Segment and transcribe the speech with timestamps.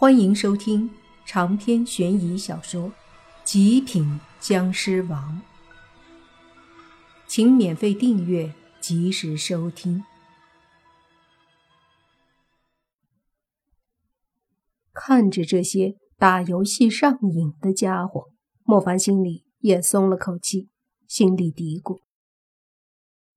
[0.00, 0.88] 欢迎收听
[1.26, 2.82] 长篇悬疑小说
[3.42, 5.42] 《极品僵尸王》，
[7.26, 10.04] 请免费订阅，及时收听。
[14.92, 18.26] 看着这些打游戏上瘾的家伙，
[18.62, 20.68] 莫凡心里也松了口气，
[21.08, 21.98] 心里嘀咕：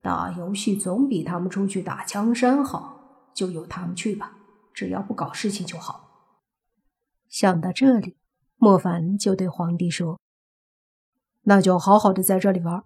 [0.00, 4.36] 打游戏总比他们出去打江山好，就由他们去吧，
[4.72, 6.10] 只要不搞事情就好。
[7.32, 8.18] 想到这里，
[8.56, 10.20] 莫凡就对皇帝说
[11.44, 12.84] ：“那就好好的在这里玩，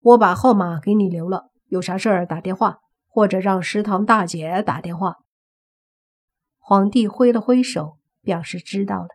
[0.00, 5.18] 我把号码给你留了，有啥事儿打电话，或者让食堂大姐打电话。”
[6.58, 9.08] 皇帝挥了挥手，表示知道了。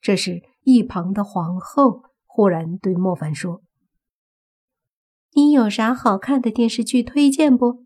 [0.00, 3.60] 这时，一旁的皇后忽然对莫凡说
[5.36, 7.84] ：“你有啥好看的电视剧推荐不？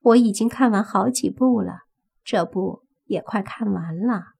[0.00, 1.84] 我已经看完好几部了，
[2.22, 4.34] 这部也快看完了。”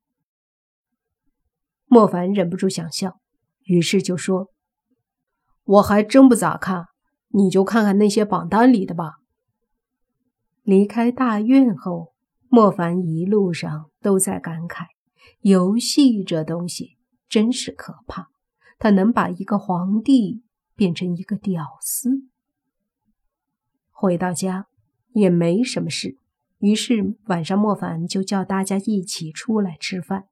[1.88, 3.18] 莫凡忍不住想笑，
[3.64, 4.50] 于是就说
[5.64, 6.86] ：“我还真不咋看，
[7.28, 9.14] 你就看看那些榜单里的吧。”
[10.62, 12.12] 离开大院后，
[12.48, 14.84] 莫凡一路上都在感慨：
[15.40, 18.28] 游戏这东西真是可怕，
[18.78, 20.42] 它能把一个皇帝
[20.76, 22.28] 变成一个屌丝。
[23.90, 24.66] 回到家
[25.14, 26.18] 也没什么事，
[26.58, 30.28] 于是晚上莫凡就叫大家一起出来吃饭。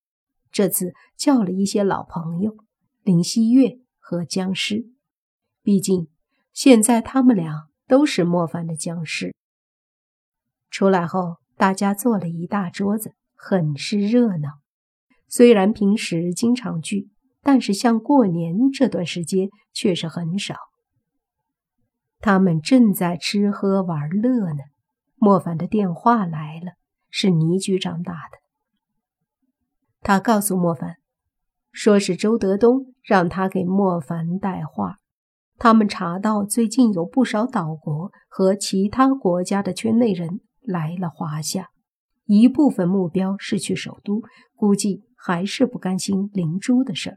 [0.57, 2.57] 这次叫了一些老朋友，
[3.03, 4.87] 林希月和僵尸。
[5.63, 6.09] 毕竟
[6.55, 9.35] 现在他们俩都是莫凡的僵尸。
[10.71, 14.49] 出来后，大家坐了一大桌子，很是热闹。
[15.29, 17.11] 虽然平时经常聚，
[17.43, 20.57] 但是像过年这段时间却是很少。
[22.21, 24.61] 他们正在吃喝玩乐呢，
[25.17, 26.73] 莫凡的电话来了，
[27.11, 28.46] 是倪局长打的。
[30.07, 30.99] 他告诉莫凡，
[31.73, 34.99] 说是周德东让他给莫凡带话。
[35.59, 41.71] 他们查到最近有不少岛国和其他国家的圈内人来了华夏，
[42.25, 44.23] 一部分目标是去首都，
[44.55, 47.17] 估计还是不甘心灵珠的事儿；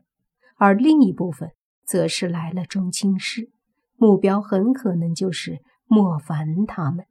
[0.57, 1.51] 而另一部分
[1.85, 3.51] 则是来了中青市，
[3.97, 7.05] 目标很可能就是莫凡他们。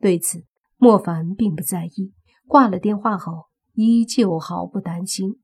[0.00, 0.42] 对此，
[0.78, 2.12] 莫凡并不在意。
[2.48, 3.44] 挂了电话后。
[3.76, 5.38] 依旧毫不担心。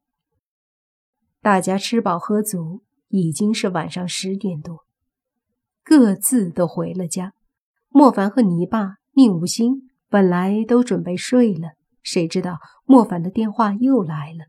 [1.42, 4.86] 大家吃饱喝足，已经是晚上十点多，
[5.84, 7.34] 各自都回了家。
[7.90, 11.72] 莫凡和泥巴、宁无心本来都准备睡了，
[12.02, 14.46] 谁知道莫凡的电话又来了。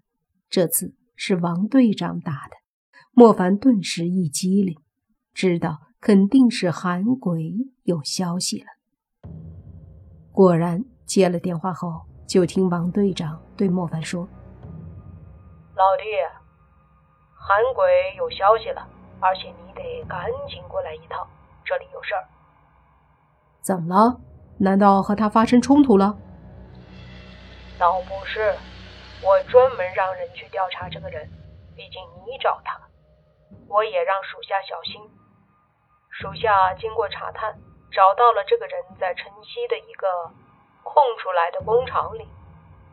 [0.49, 2.55] 这次是王队长打的，
[3.11, 4.77] 莫凡顿时一激灵，
[5.33, 8.67] 知道肯定是韩鬼有消息了。
[10.31, 12.12] 果然，接了电话后。
[12.25, 14.27] 就听王队长对莫凡说
[15.75, 16.03] ：“老弟，
[17.35, 18.87] 韩鬼有消息了，
[19.19, 21.27] 而且你得赶紧过来一趟，
[21.63, 22.23] 这里有事儿。
[23.61, 24.19] 怎么了？
[24.57, 26.17] 难道和他发生冲突了？
[27.77, 28.55] 倒不是，
[29.21, 31.29] 我专门让人去调查这个人，
[31.75, 32.79] 毕竟你找他，
[33.67, 35.01] 我也让属下小心。
[36.09, 37.53] 属下经过查探，
[37.91, 40.07] 找到了这个人在城西的一个。”
[40.83, 42.27] 空出来的工厂里，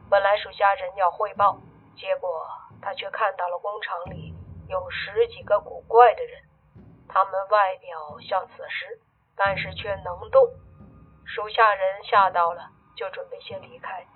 [0.09, 1.59] 本来属下人要汇报，
[1.97, 2.47] 结果
[2.81, 4.33] 他却看到了工厂里
[4.69, 6.43] 有十几个古怪的人，
[7.09, 9.00] 他们外表像死尸，
[9.37, 10.49] 但是却能动。
[11.27, 14.06] 属下人吓到了，就准备先离开，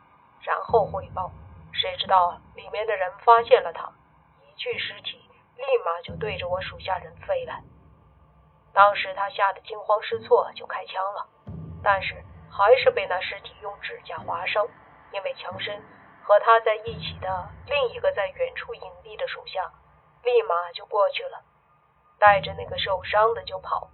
[0.42, 1.30] 然后汇报。
[1.72, 3.92] 谁知道里面的人发现了他，
[4.42, 5.18] 一具尸体
[5.56, 7.62] 立马就对着我属下人飞来。
[8.72, 11.26] 当时他吓得惊慌失措，就开枪了，
[11.82, 12.24] 但是。
[12.54, 14.64] 还是被那尸体用指甲划伤，
[15.12, 15.74] 因为强身，
[16.22, 17.26] 和他在一起的
[17.66, 19.66] 另一个在远处隐蔽的属下，
[20.22, 21.42] 立马就过去了，
[22.16, 23.90] 带着那个受伤的就跑。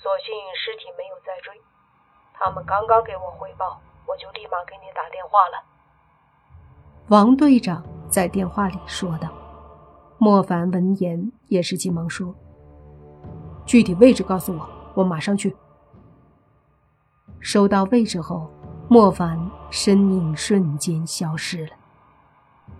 [0.00, 1.60] 所幸尸体没有再追，
[2.34, 5.64] 他们刚刚给我汇报，我就立马给你打电话了。
[7.08, 9.28] 王队长在电话里说道。
[10.18, 12.32] 莫凡闻言也是急忙说
[13.66, 15.54] ：“具体位置告诉我，我马上去。”
[17.44, 18.50] 收到位置后，
[18.88, 19.38] 莫凡
[19.68, 21.72] 身影瞬间消失了。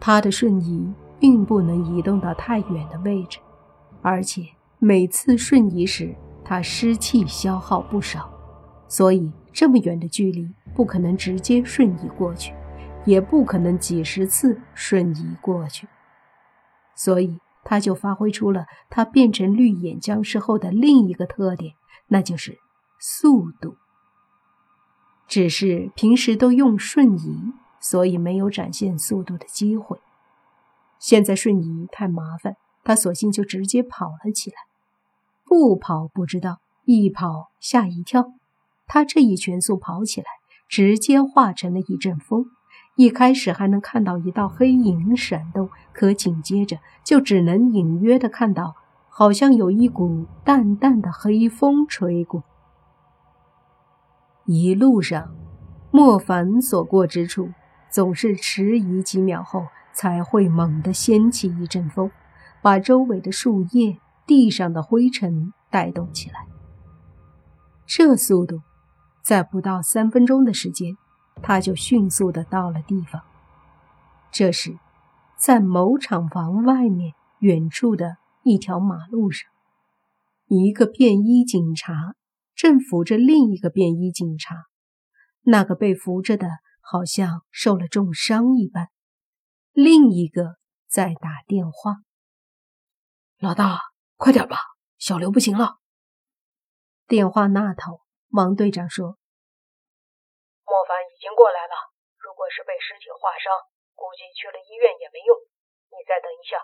[0.00, 0.90] 他的瞬移
[1.20, 3.38] 并不能移动到太远的位置，
[4.00, 4.42] 而且
[4.78, 8.32] 每次瞬移时，他湿气消耗不少，
[8.88, 12.54] 所以这么远的距离不可能直接瞬移过去，
[13.04, 15.86] 也不可能几十次瞬移过去。
[16.94, 21.74] 所以他就发挥出了他变成绿眼僵尸后的另一个特点，
[22.08, 22.58] 那就是
[22.98, 23.76] 速度。
[25.26, 29.98] 只是平时都用瞬移，所以没有展现速度的机会。
[30.98, 34.56] 现在瞬移太麻烦，他索性就直接跑了起来。
[35.44, 38.32] 不跑不知道，一跑吓一跳。
[38.86, 40.26] 他这一全速跑起来，
[40.68, 42.46] 直接化成了一阵风。
[42.96, 48.74] 一开始还能看到一道黑影闪动，可紧接着就只能隐约的看到，
[49.08, 52.44] 好像有一股淡淡的黑风吹过。
[54.46, 55.34] 一路上，
[55.90, 57.50] 莫凡所过之处，
[57.90, 62.10] 总是迟疑几秒后才会猛地掀起一阵风，
[62.62, 66.46] 把周围的树叶、地上的灰尘带动起来。
[67.86, 68.60] 这速度，
[69.22, 70.96] 在不到三分钟的时间。
[71.42, 73.20] 他就迅速的到了地方。
[74.30, 74.78] 这时，
[75.36, 79.50] 在某厂房外面远处的一条马路上，
[80.46, 82.14] 一个便衣警察
[82.54, 84.54] 正扶着另一个便衣警察，
[85.42, 86.48] 那个被扶着的
[86.80, 88.90] 好像受了重伤一般，
[89.72, 90.56] 另一个
[90.86, 91.96] 在打电话
[93.38, 93.80] ：“老大，
[94.16, 94.56] 快点吧，
[94.98, 95.78] 小刘不行了。”
[97.06, 99.18] 电话那头，王队长说。
[100.64, 101.74] 莫凡已经过来了。
[102.16, 103.52] 如果是被尸体划伤，
[103.92, 105.36] 估计去了医院也没用。
[105.92, 106.56] 你再等一下，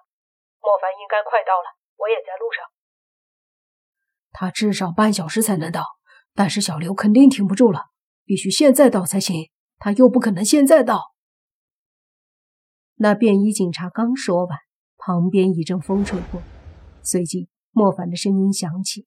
[0.65, 1.69] 莫凡应该快到了，
[2.01, 2.65] 我也在路上。
[4.33, 5.85] 他至少半小时才能到，
[6.35, 7.87] 但是小刘肯定挺不住了，
[8.25, 9.51] 必须现在到才行。
[9.79, 11.15] 他又不可能现在到。
[12.97, 14.59] 那便衣警察刚说完，
[14.99, 16.43] 旁边一阵风吹过，
[17.03, 19.07] 随即莫凡的声音响起：“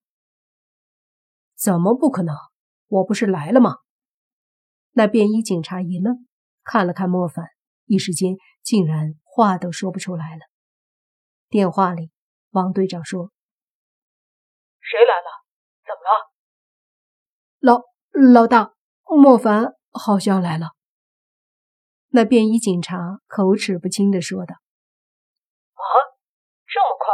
[1.56, 2.36] 怎么不可能？
[2.88, 3.78] 我不是来了吗？”
[4.94, 6.28] 那便衣警察一愣，
[6.64, 7.46] 看了看莫凡，
[7.86, 10.42] 一时间竟然话都说不出来了。
[11.50, 12.10] 电话里，
[12.50, 13.31] 王队长说
[14.89, 15.44] ：“谁来了？
[15.85, 16.31] 怎么了？”
[17.59, 17.81] 老
[18.33, 20.71] 老大，莫凡好像来了。
[22.09, 24.56] 那便衣警察口齿不清的说道
[25.74, 25.83] ：“啊，
[26.68, 27.13] 这么快？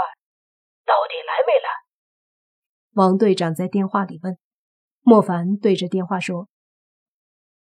[0.85, 1.69] 到底来没来？”
[2.95, 4.37] 王队长在电话里问。
[5.01, 6.49] 莫凡对着电话说。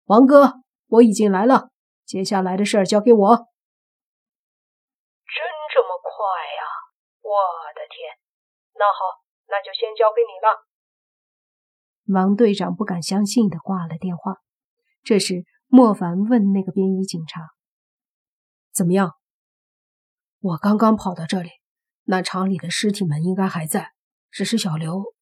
[0.06, 0.56] 王哥，
[0.88, 1.70] 我已经来了，
[2.04, 3.36] 接下来的事儿交给我。
[5.28, 6.10] 真这么快
[6.58, 6.64] 呀！
[7.22, 7.32] 我
[7.76, 8.18] 的天，
[8.74, 10.68] 那好，那就先交给你了。
[12.14, 14.38] 王队长不敢相信的挂了电话。
[15.04, 17.50] 这时，莫凡问那个便衣警察
[18.74, 19.14] ：“怎么样？
[20.40, 21.50] 我刚刚跑到这里，
[22.04, 23.94] 那厂里的尸体们应该还在，
[24.30, 25.14] 只是小刘。”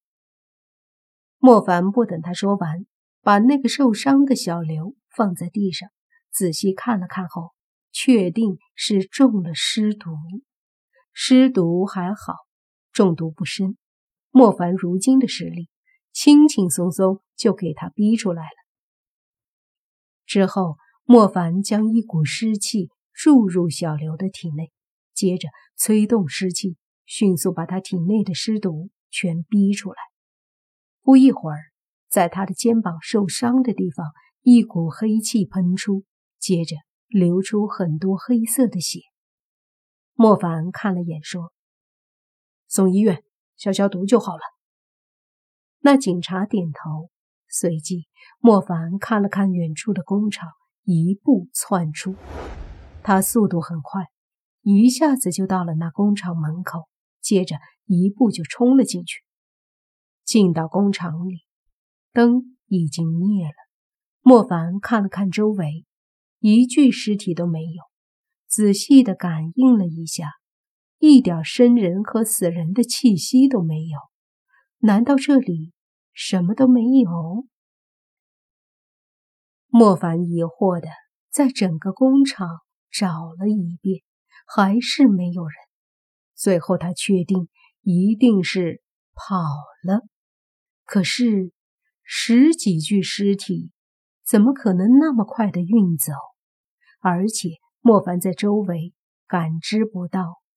[1.40, 2.86] 莫凡不等他说完。
[3.22, 5.90] 把那个受伤的小刘放在地上，
[6.30, 7.56] 仔细看了看后，
[7.92, 10.12] 确定是中了尸毒。
[11.12, 12.36] 尸毒还好，
[12.92, 13.80] 中毒不深。
[14.38, 15.70] 莫凡如今的实力，
[16.12, 18.58] 轻轻松松就给他逼出来了。
[20.26, 24.74] 之后，莫凡将一股湿气注入小刘的体内，
[25.14, 25.48] 接着
[25.78, 29.98] 催动湿气，迅速把他体内的尸毒全逼出来。
[31.02, 31.58] 不一会儿。
[32.08, 34.06] 在他的肩膀受伤的地方，
[34.42, 36.04] 一股黑气喷出，
[36.40, 36.76] 接着
[37.08, 39.00] 流出很多黑色的血。
[40.14, 41.52] 莫凡看了眼，说
[42.68, 43.25] ：“送医院
[43.58, 44.42] 消消毒就好了。”
[45.82, 47.10] 那警察点头，
[47.48, 48.08] 随即
[48.40, 50.50] 莫凡看了看远处的工厂，
[50.84, 52.16] 一步窜出。
[53.04, 54.08] 他速度很快，
[54.62, 56.88] 一下子就到了那工厂门口，
[57.22, 59.22] 接着一步就冲了进去。
[60.24, 61.46] 进到工厂里。
[62.12, 63.54] 灯已经灭了，
[64.22, 65.86] 莫凡看了看周围，
[66.40, 67.84] 一具尸体都没有。
[68.48, 70.32] 仔细的感应了一下，
[71.08, 74.00] 一点生人和死人的气息都没有。
[74.80, 75.72] 难道这里
[76.14, 77.46] 什么都没有？
[79.68, 80.88] 莫凡疑惑的
[81.30, 82.48] 在整个工厂
[82.90, 83.08] 找
[83.38, 84.02] 了一遍，
[84.48, 85.56] 还是没有人。
[86.34, 87.50] 最后他确定
[87.82, 88.82] 一定是
[89.14, 89.36] 跑
[89.84, 90.02] 了，
[90.86, 91.52] 可是。
[92.08, 93.72] 十几具尸体，
[94.24, 96.14] 怎么可能那么快的运走？
[97.00, 97.50] 而且
[97.82, 98.94] 莫凡在周围
[99.26, 100.40] 感知不到